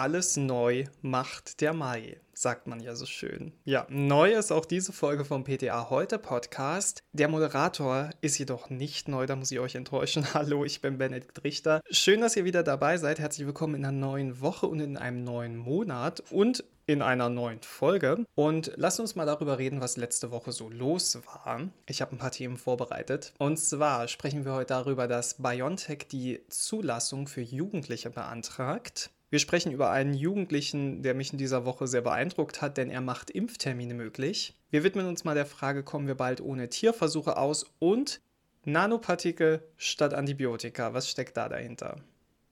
[0.00, 3.52] Alles neu macht der Mai, sagt man ja so schön.
[3.66, 7.02] Ja, neu ist auch diese Folge vom PTA heute Podcast.
[7.12, 10.24] Der Moderator ist jedoch nicht neu, da muss ich euch enttäuschen.
[10.32, 11.82] Hallo, ich bin Benedikt Richter.
[11.90, 13.18] Schön, dass ihr wieder dabei seid.
[13.18, 17.60] Herzlich willkommen in einer neuen Woche und in einem neuen Monat und in einer neuen
[17.60, 18.24] Folge.
[18.34, 21.68] Und lasst uns mal darüber reden, was letzte Woche so los war.
[21.84, 23.34] Ich habe ein paar Themen vorbereitet.
[23.36, 29.10] Und zwar sprechen wir heute darüber, dass BioNTech die Zulassung für Jugendliche beantragt.
[29.30, 33.00] Wir sprechen über einen Jugendlichen, der mich in dieser Woche sehr beeindruckt hat, denn er
[33.00, 34.56] macht Impftermine möglich.
[34.70, 38.20] Wir widmen uns mal der Frage, kommen wir bald ohne Tierversuche aus und
[38.64, 40.94] Nanopartikel statt Antibiotika.
[40.94, 41.96] Was steckt da dahinter?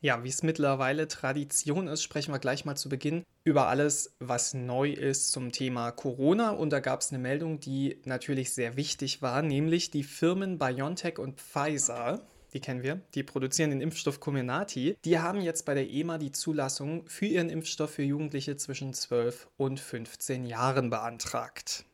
[0.00, 4.54] Ja, wie es mittlerweile Tradition ist, sprechen wir gleich mal zu Beginn über alles, was
[4.54, 6.50] neu ist zum Thema Corona.
[6.50, 11.18] Und da gab es eine Meldung, die natürlich sehr wichtig war, nämlich die Firmen BioNTech
[11.18, 15.88] und Pfizer die kennen wir, die produzieren den Impfstoff Comirnaty, die haben jetzt bei der
[15.88, 21.84] EMA die Zulassung für ihren Impfstoff für Jugendliche zwischen 12 und 15 Jahren beantragt.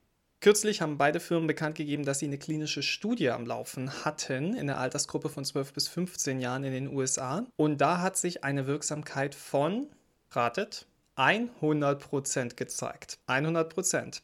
[0.44, 4.66] Kürzlich haben beide Firmen bekannt gegeben, dass sie eine klinische Studie am Laufen hatten in
[4.66, 7.46] der Altersgruppe von 12 bis 15 Jahren in den USA.
[7.56, 9.86] Und da hat sich eine Wirksamkeit von,
[10.32, 13.18] ratet, 100% gezeigt.
[13.26, 14.20] 100%.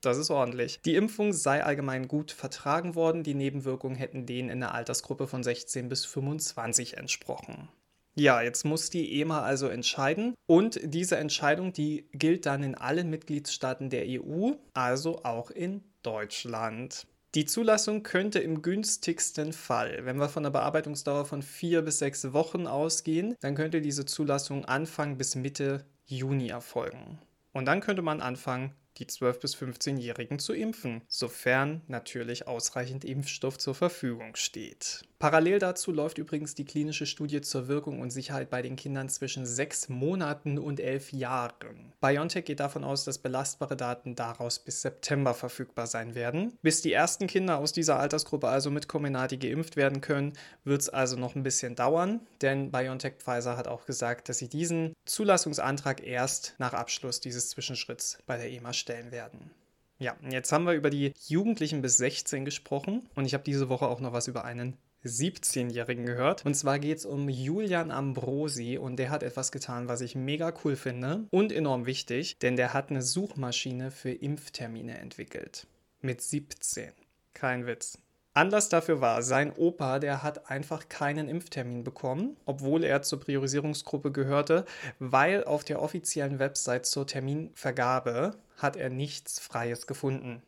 [0.00, 0.80] Das ist ordentlich.
[0.84, 3.22] Die Impfung sei allgemein gut vertragen worden.
[3.22, 7.68] Die Nebenwirkungen hätten denen in der Altersgruppe von 16 bis 25 entsprochen.
[8.16, 13.08] Ja, jetzt muss die EMA also entscheiden und diese Entscheidung, die gilt dann in allen
[13.08, 17.06] Mitgliedstaaten der EU, also auch in Deutschland.
[17.36, 22.32] Die Zulassung könnte im günstigsten Fall, wenn wir von einer Bearbeitungsdauer von vier bis sechs
[22.32, 27.20] Wochen ausgehen, dann könnte diese Zulassung Anfang bis Mitte Juni erfolgen.
[27.52, 33.58] Und dann könnte man anfangen, die 12- bis 15-Jährigen zu impfen, sofern natürlich ausreichend Impfstoff
[33.58, 35.04] zur Verfügung steht.
[35.20, 39.44] Parallel dazu läuft übrigens die klinische Studie zur Wirkung und Sicherheit bei den Kindern zwischen
[39.44, 41.92] sechs Monaten und elf Jahren.
[42.00, 46.54] BioNTech geht davon aus, dass belastbare Daten daraus bis September verfügbar sein werden.
[46.62, 50.32] Bis die ersten Kinder aus dieser Altersgruppe also mit Comirnaty geimpft werden können,
[50.64, 54.48] wird es also noch ein bisschen dauern, denn BioNTech Pfizer hat auch gesagt, dass sie
[54.48, 59.50] diesen Zulassungsantrag erst nach Abschluss dieses Zwischenschritts bei der EMA stellen werden.
[59.98, 63.86] Ja, jetzt haben wir über die Jugendlichen bis 16 gesprochen und ich habe diese Woche
[63.86, 66.44] auch noch was über einen 17-Jährigen gehört.
[66.44, 70.52] Und zwar geht es um Julian Ambrosi und der hat etwas getan, was ich mega
[70.64, 75.66] cool finde und enorm wichtig, denn der hat eine Suchmaschine für Impftermine entwickelt.
[76.00, 76.92] Mit 17.
[77.34, 77.98] Kein Witz.
[78.32, 84.12] Anlass dafür war, sein Opa, der hat einfach keinen Impftermin bekommen, obwohl er zur Priorisierungsgruppe
[84.12, 84.64] gehörte,
[85.00, 90.42] weil auf der offiziellen Website zur Terminvergabe hat er nichts Freies gefunden.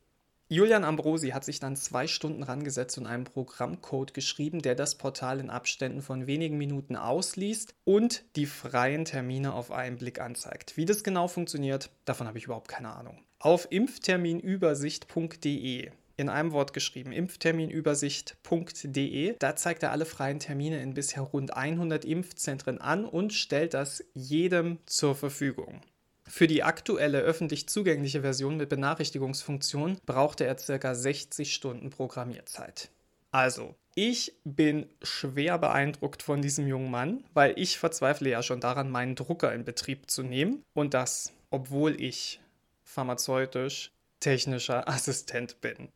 [0.48, 5.40] Julian Ambrosi hat sich dann zwei Stunden rangesetzt und einen Programmcode geschrieben, der das Portal
[5.40, 10.76] in Abständen von wenigen Minuten ausliest und die freien Termine auf einen Blick anzeigt.
[10.76, 13.24] Wie das genau funktioniert, davon habe ich überhaupt keine Ahnung.
[13.38, 19.36] Auf impfterminübersicht.de in einem Wort geschrieben, impfterminübersicht.de.
[19.38, 24.04] Da zeigt er alle freien Termine in bisher rund 100 Impfzentren an und stellt das
[24.14, 25.80] jedem zur Verfügung.
[26.28, 30.94] Für die aktuelle öffentlich zugängliche Version mit Benachrichtigungsfunktion brauchte er ca.
[30.94, 32.90] 60 Stunden Programmierzeit.
[33.30, 38.90] Also, ich bin schwer beeindruckt von diesem jungen Mann, weil ich verzweifle ja schon daran,
[38.90, 40.64] meinen Drucker in Betrieb zu nehmen.
[40.74, 42.40] Und das, obwohl ich
[42.84, 43.90] pharmazeutisch
[44.20, 45.88] technischer Assistent bin.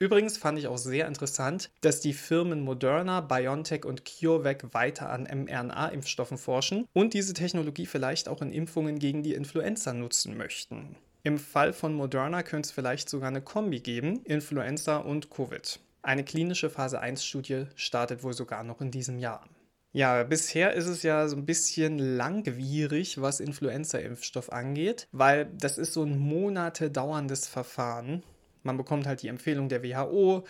[0.00, 5.24] Übrigens fand ich auch sehr interessant, dass die Firmen Moderna, BioNTech und CureVac weiter an
[5.24, 10.94] mRNA-Impfstoffen forschen und diese Technologie vielleicht auch in Impfungen gegen die Influenza nutzen möchten.
[11.24, 15.80] Im Fall von Moderna könnte es vielleicht sogar eine Kombi geben, Influenza und Covid.
[16.02, 19.44] Eine klinische Phase 1-Studie startet wohl sogar noch in diesem Jahr.
[19.92, 25.92] Ja, bisher ist es ja so ein bisschen langwierig, was Influenza-Impfstoff angeht, weil das ist
[25.92, 28.22] so ein Monate dauerndes Verfahren.
[28.62, 30.44] Man bekommt halt die Empfehlung der WHO,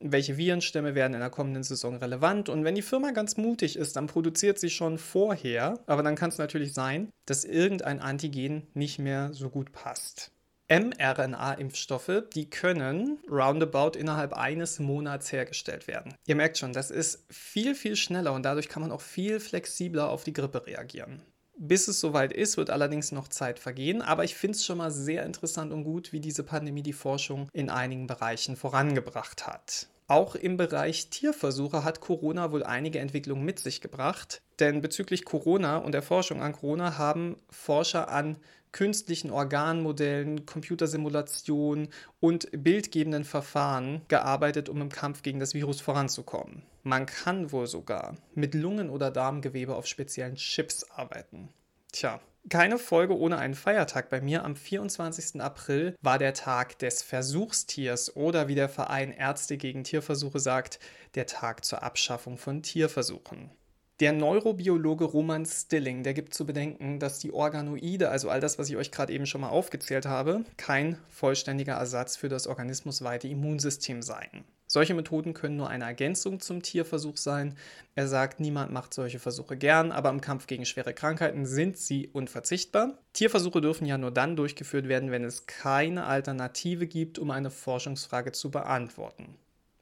[0.00, 2.48] welche Virenstämme werden in der kommenden Saison relevant.
[2.48, 5.78] Und wenn die Firma ganz mutig ist, dann produziert sie schon vorher.
[5.86, 10.30] Aber dann kann es natürlich sein, dass irgendein Antigen nicht mehr so gut passt
[10.68, 16.14] mRNA-Impfstoffe, die können roundabout innerhalb eines Monats hergestellt werden.
[16.26, 20.10] Ihr merkt schon, das ist viel, viel schneller und dadurch kann man auch viel flexibler
[20.10, 21.22] auf die Grippe reagieren.
[21.60, 24.92] Bis es soweit ist, wird allerdings noch Zeit vergehen, aber ich finde es schon mal
[24.92, 29.88] sehr interessant und gut, wie diese Pandemie die Forschung in einigen Bereichen vorangebracht hat.
[30.06, 35.78] Auch im Bereich Tierversuche hat Corona wohl einige Entwicklungen mit sich gebracht, denn bezüglich Corona
[35.78, 38.36] und der Forschung an Corona haben Forscher an
[38.72, 41.88] künstlichen Organmodellen, Computersimulationen
[42.20, 46.62] und bildgebenden Verfahren gearbeitet, um im Kampf gegen das Virus voranzukommen.
[46.82, 51.48] Man kann wohl sogar mit Lungen- oder Darmgewebe auf speziellen Chips arbeiten.
[51.92, 52.20] Tja,
[52.50, 54.10] Keine Folge ohne einen Feiertag.
[54.10, 55.40] Bei mir am 24.
[55.40, 60.78] April war der Tag des Versuchstiers oder wie der Verein Ärzte gegen Tierversuche sagt,
[61.14, 63.50] der Tag zur Abschaffung von Tierversuchen.
[64.00, 68.70] Der Neurobiologe Roman Stilling, der gibt zu bedenken, dass die Organoide, also all das, was
[68.70, 74.02] ich euch gerade eben schon mal aufgezählt habe, kein vollständiger Ersatz für das organismusweite Immunsystem
[74.02, 74.44] seien.
[74.68, 77.56] Solche Methoden können nur eine Ergänzung zum Tierversuch sein.
[77.96, 82.06] Er sagt, niemand macht solche Versuche gern, aber im Kampf gegen schwere Krankheiten sind sie
[82.06, 82.98] unverzichtbar.
[83.14, 88.30] Tierversuche dürfen ja nur dann durchgeführt werden, wenn es keine Alternative gibt, um eine Forschungsfrage
[88.30, 89.34] zu beantworten,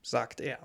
[0.02, 0.58] sagt er.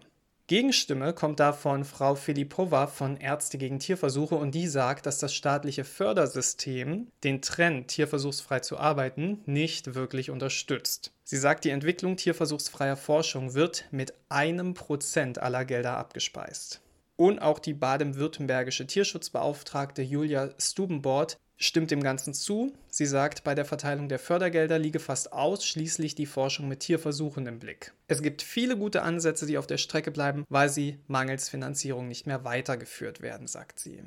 [0.51, 5.33] Gegenstimme kommt da von Frau Filipova von Ärzte gegen Tierversuche und die sagt, dass das
[5.33, 11.13] staatliche Fördersystem den Trend, tierversuchsfrei zu arbeiten, nicht wirklich unterstützt.
[11.24, 16.81] Sie sagt, die Entwicklung tierversuchsfreier Forschung wird mit einem Prozent aller Gelder abgespeist.
[17.15, 22.74] Und auch die baden-württembergische Tierschutzbeauftragte Julia Stubenbord stimmt dem Ganzen zu.
[22.90, 27.60] Sie sagt, bei der Verteilung der Fördergelder liege fast ausschließlich die Forschung mit Tierversuchen im
[27.60, 27.94] Blick.
[28.08, 32.25] Es gibt viele gute Ansätze, die auf der Strecke bleiben, weil sie mangels Finanzierung nicht
[32.25, 34.04] mehr weitergeführt werden, sagt sie.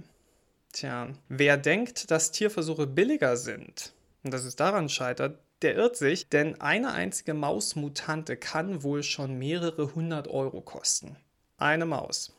[0.72, 3.92] Tja, wer denkt, dass Tierversuche billiger sind
[4.24, 9.38] und dass es daran scheitert, der irrt sich, denn eine einzige Mausmutante kann wohl schon
[9.38, 11.16] mehrere hundert Euro kosten.
[11.56, 12.34] Eine Maus.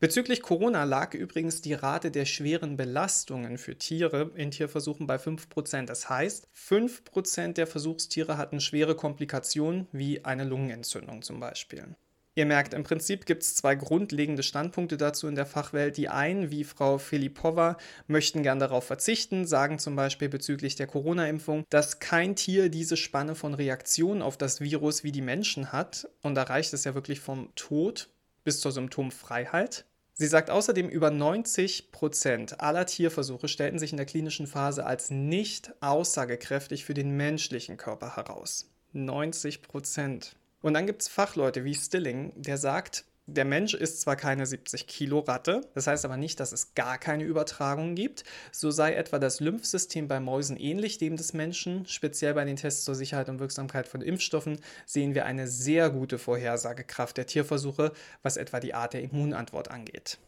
[0.00, 5.86] Bezüglich Corona lag übrigens die Rate der schweren Belastungen für Tiere in Tierversuchen bei 5%.
[5.86, 11.96] Das heißt, 5% der Versuchstiere hatten schwere Komplikationen wie eine Lungenentzündung zum Beispiel.
[12.36, 15.96] Ihr merkt, im Prinzip gibt es zwei grundlegende Standpunkte dazu in der Fachwelt.
[15.96, 21.64] Die einen, wie Frau Filipova, möchten gern darauf verzichten, sagen zum Beispiel bezüglich der Corona-Impfung,
[21.70, 26.08] dass kein Tier diese Spanne von Reaktionen auf das Virus wie die Menschen hat.
[26.22, 28.08] Und da reicht es ja wirklich vom Tod
[28.48, 29.84] bis zur Symptomfreiheit.
[30.14, 35.10] Sie sagt außerdem, über 90 Prozent aller Tierversuche stellten sich in der klinischen Phase als
[35.10, 38.70] nicht aussagekräftig für den menschlichen Körper heraus.
[38.94, 40.34] 90 Prozent.
[40.62, 44.86] Und dann gibt es Fachleute wie Stilling, der sagt, der Mensch ist zwar keine 70
[44.86, 48.24] Kilo Ratte, das heißt aber nicht, dass es gar keine Übertragung gibt.
[48.52, 51.84] So sei etwa das Lymphsystem bei Mäusen ähnlich dem des Menschen.
[51.86, 56.18] Speziell bei den Tests zur Sicherheit und Wirksamkeit von Impfstoffen sehen wir eine sehr gute
[56.18, 57.92] Vorhersagekraft der Tierversuche,
[58.22, 60.18] was etwa die Art der Immunantwort angeht.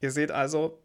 [0.00, 0.78] Ihr seht also,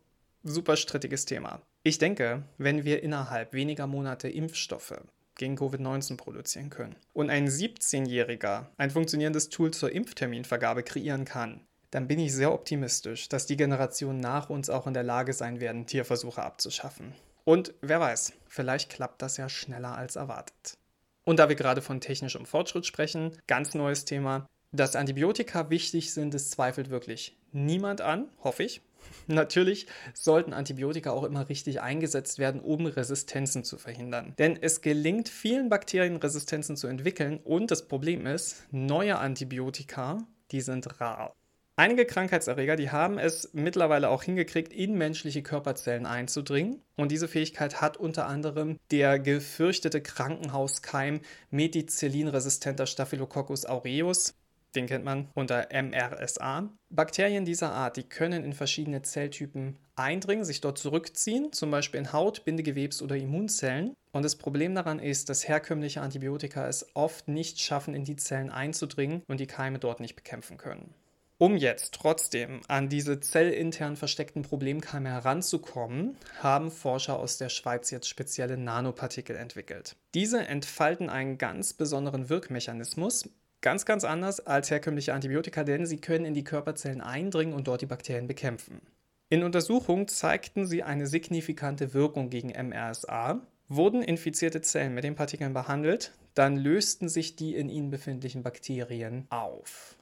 [0.43, 1.61] super strittiges Thema.
[1.83, 4.99] Ich denke, wenn wir innerhalb weniger Monate Impfstoffe
[5.37, 6.95] gegen Covid-19 produzieren können.
[7.13, 11.61] Und ein 17-Jähriger ein funktionierendes Tool zur Impfterminvergabe kreieren kann,
[11.91, 15.59] dann bin ich sehr optimistisch, dass die Generationen nach uns auch in der Lage sein
[15.59, 17.13] werden, Tierversuche abzuschaffen.
[17.45, 20.77] Und wer weiß, vielleicht klappt das ja schneller als erwartet.
[21.23, 24.47] Und da wir gerade von technischem Fortschritt sprechen, ganz neues Thema.
[24.73, 28.81] Dass Antibiotika wichtig sind, das zweifelt wirklich niemand an, hoffe ich.
[29.27, 34.33] Natürlich sollten Antibiotika auch immer richtig eingesetzt werden, um Resistenzen zu verhindern.
[34.37, 40.19] Denn es gelingt vielen Bakterien Resistenzen zu entwickeln und das Problem ist, neue Antibiotika,
[40.51, 41.33] die sind rar.
[41.79, 46.81] Einige Krankheitserreger, die haben es mittlerweile auch hingekriegt, in menschliche Körperzellen einzudringen.
[46.95, 51.21] Und diese Fähigkeit hat unter anderem der gefürchtete Krankenhauskeim
[51.51, 54.33] Methicillin-resistenter Staphylococcus aureus
[54.77, 56.69] den kennt man unter MRSA.
[56.89, 62.13] Bakterien dieser Art, die können in verschiedene Zelltypen eindringen, sich dort zurückziehen, zum Beispiel in
[62.13, 63.93] Haut, Bindegewebs- oder Immunzellen.
[64.11, 68.51] Und das Problem daran ist, dass herkömmliche Antibiotika es oft nicht schaffen, in die Zellen
[68.51, 70.93] einzudringen und die Keime dort nicht bekämpfen können.
[71.39, 78.09] Um jetzt trotzdem an diese zellintern versteckten Problemkeime heranzukommen, haben Forscher aus der Schweiz jetzt
[78.09, 79.95] spezielle Nanopartikel entwickelt.
[80.15, 83.29] Diese entfalten einen ganz besonderen Wirkmechanismus,
[83.61, 87.81] Ganz, ganz anders als herkömmliche Antibiotika, denn sie können in die Körperzellen eindringen und dort
[87.81, 88.81] die Bakterien bekämpfen.
[89.29, 93.41] In Untersuchungen zeigten sie eine signifikante Wirkung gegen MRSA.
[93.67, 99.25] Wurden infizierte Zellen mit den Partikeln behandelt, dann lösten sich die in ihnen befindlichen Bakterien
[99.29, 99.97] auf.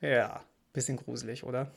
[0.00, 1.70] Ja, bisschen gruselig, oder?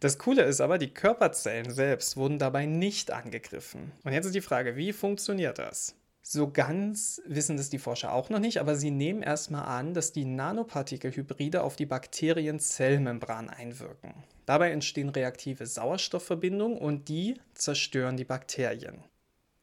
[0.00, 3.92] Das Coole ist aber, die Körperzellen selbst wurden dabei nicht angegriffen.
[4.04, 5.94] Und jetzt ist die Frage, wie funktioniert das?
[6.22, 10.12] So ganz wissen das die Forscher auch noch nicht, aber sie nehmen erstmal an, dass
[10.12, 14.14] die Nanopartikelhybride auf die Bakterienzellmembran einwirken.
[14.46, 19.04] Dabei entstehen reaktive Sauerstoffverbindungen und die zerstören die Bakterien.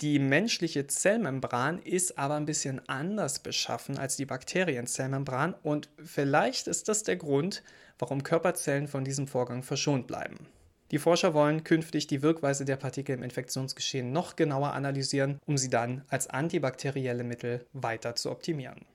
[0.02, 6.88] Die menschliche Zellmembran ist aber ein bisschen anders beschaffen als die Bakterienzellmembran und vielleicht ist
[6.88, 7.64] das der Grund,
[7.98, 10.48] warum Körperzellen von diesem Vorgang verschont bleiben.
[10.92, 15.70] Die Forscher wollen künftig die Wirkweise der Partikel im Infektionsgeschehen noch genauer analysieren, um sie
[15.70, 18.86] dann als antibakterielle Mittel weiter zu optimieren.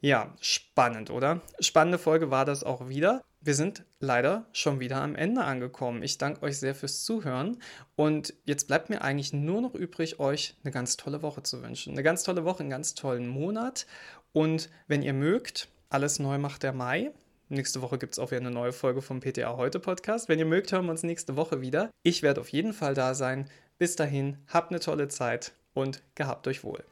[0.00, 1.42] Ja, spannend, oder?
[1.60, 3.22] Spannende Folge war das auch wieder.
[3.44, 6.02] wir sind leider schon wieder am Ende angekommen.
[6.02, 7.58] Ich danke euch sehr fürs Zuhören
[7.96, 11.92] und jetzt bleibt mir eigentlich nur noch übrig, euch eine ganz tolle Woche zu wünschen.
[11.92, 13.86] Eine ganz tolle Woche, einen ganz tollen Monat
[14.32, 17.12] und wenn ihr mögt, alles neu macht der Mai.
[17.52, 20.30] Nächste Woche gibt es auch wieder eine neue Folge vom PTA Heute Podcast.
[20.30, 21.90] Wenn ihr mögt, hören wir uns nächste Woche wieder.
[22.02, 23.46] Ich werde auf jeden Fall da sein.
[23.76, 26.82] Bis dahin, habt eine tolle Zeit und gehabt euch wohl.